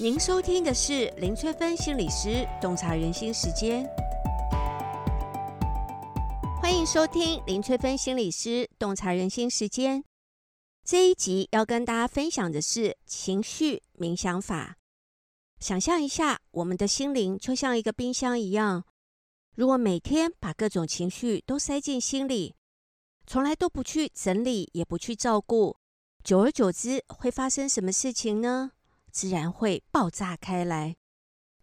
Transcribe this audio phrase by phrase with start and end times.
[0.00, 3.84] 您收听的是林翠芬心理师洞察人心时间，
[6.62, 10.04] 欢迎收听林翠芬心理师洞察人心时间。
[10.84, 14.76] 这一集要跟大家分享的是情绪冥想法。
[15.58, 18.84] 想象一下，我们的心灵就像一个冰箱一样，
[19.56, 22.54] 如果每天把各种情绪都塞进心里，
[23.26, 25.76] 从来都不去整理，也不去照顾，
[26.22, 28.70] 久而久之会发生什么事情呢？
[29.18, 30.94] 自然会爆炸开来。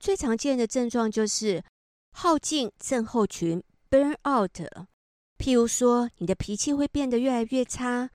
[0.00, 1.62] 最常见的症状就是
[2.12, 4.56] 耗尽症候群 （burn out）。
[5.36, 8.08] 譬如说，你的脾气会变得越来越差，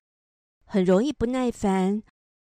[0.65, 2.01] 很容易不耐烦、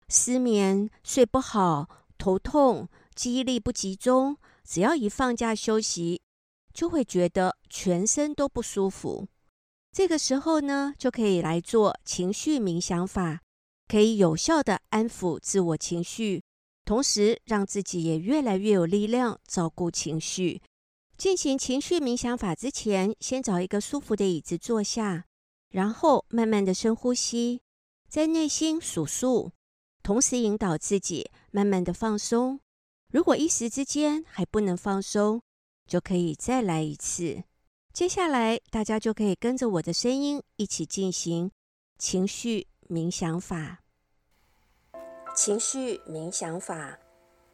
[0.08, 4.36] 失眠、睡不好、头痛、记忆力不集中。
[4.62, 6.22] 只要一放假休息，
[6.72, 9.26] 就会觉得全身都不舒服。
[9.90, 13.40] 这个时候呢，就可以来做情绪冥想法，
[13.88, 16.44] 可以有效的安抚自我情绪。
[16.88, 20.62] 同时，让自己也越来越有力量照顾情绪。
[21.18, 25.26] 进行情绪冥想法之前，先找一个舒服的椅子坐下，
[25.68, 27.60] 然后慢慢的深呼吸，
[28.08, 29.52] 在内心数数，
[30.02, 32.58] 同时引导自己慢慢的放松。
[33.12, 35.42] 如果一时之间还不能放松，
[35.86, 37.44] 就可以再来一次。
[37.92, 41.50] 接下来，大家就可以跟着我的声音一起进行
[41.98, 43.80] 情绪冥想法。
[45.40, 46.98] 情绪冥想法，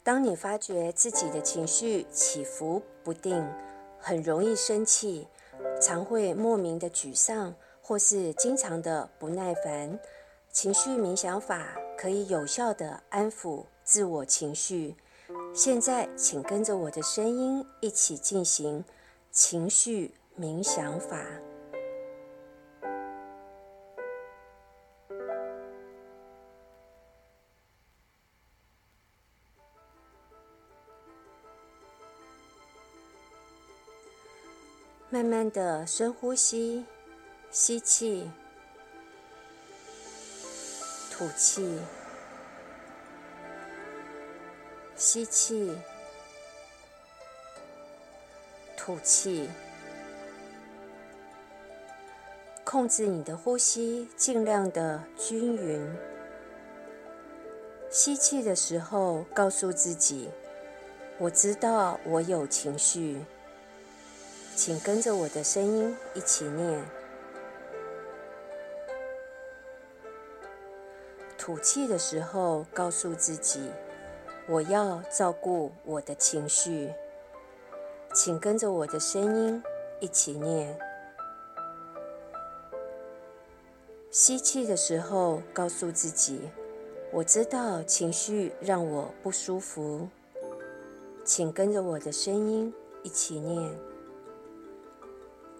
[0.02, 3.46] 当你发觉自己的情绪起伏不定，
[3.98, 5.28] 很容易生气，
[5.82, 10.00] 常会莫名的沮丧，或是经常的不耐烦，
[10.50, 14.96] 情绪冥想法可以有效的安抚自我情绪。
[15.54, 18.82] 现在，请跟着我的声音一起进行
[19.30, 21.22] 情绪冥想法。
[35.14, 36.84] 慢慢的深呼吸，
[37.48, 38.28] 吸气，
[41.08, 41.78] 吐气，
[44.96, 45.78] 吸气，
[48.76, 49.48] 吐气。
[52.64, 55.96] 控制你的呼吸，尽量的均匀。
[57.88, 60.28] 吸气的时候，告诉自己
[61.18, 63.24] ：“我知道我有情绪。”
[64.56, 66.84] 请跟着我的声音一起念。
[71.36, 73.68] 吐气的时候，告诉自己
[74.48, 76.92] ：“我要照顾我的情绪。”
[78.14, 79.62] 请跟着我的声音
[79.98, 80.78] 一起念。
[84.10, 86.48] 吸气的时候，告诉自己
[87.10, 90.08] ：“我知道情绪让我不舒服。”
[91.24, 92.72] 请跟着我的声音
[93.02, 93.93] 一起念。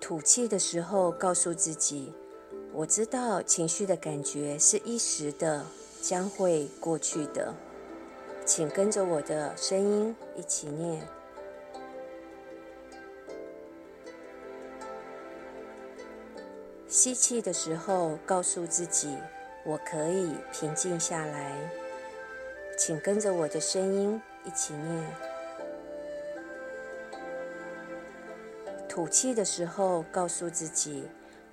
[0.05, 2.13] 吐气的时候，告诉自己
[2.75, 5.65] ：“我知道情绪的感觉是一时的，
[6.03, 7.55] 将会过去的。”
[8.45, 11.09] 请跟着我的声音一起念。
[16.87, 19.17] 吸气的时候，告诉自己
[19.65, 21.59] ：“我可以平静下来。”
[22.77, 25.34] 请跟着我的声音一起念。
[28.89, 31.05] 吐气的时候，告诉自己：“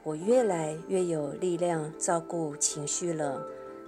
[0.04, 3.46] 我越来越有力量照顾情绪了。”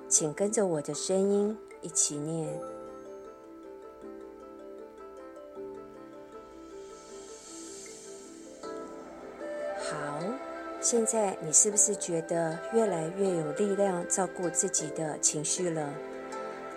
[0.10, 2.54] 请跟着我的声音一起念。
[9.80, 10.20] 好，
[10.80, 15.92] 现在你是不是觉得越来越有力量照顾自己的情绪了？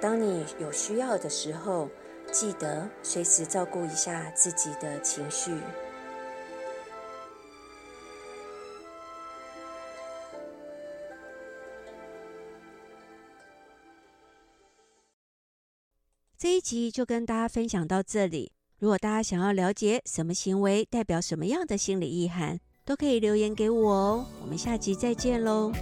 [0.00, 1.90] 当你有需要的时候，
[2.32, 5.58] 记得随时照顾一下自己的情绪。
[16.38, 18.53] 这一集就跟大家分享到这里。
[18.78, 24.27] 如果大家想要了解什么行为代表什么样的心理意涵，都可以留言给我哦。
[24.42, 25.72] 我们下集再见喽。